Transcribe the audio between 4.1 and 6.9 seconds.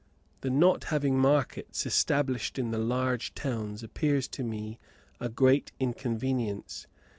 to me a great inconvenience.